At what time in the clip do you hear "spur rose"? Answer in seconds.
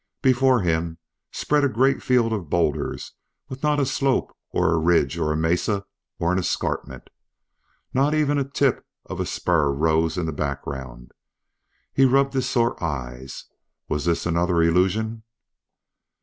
9.27-10.17